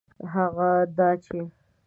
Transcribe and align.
هغه 0.33 0.69
دا 0.97 1.09
چي 1.23 1.37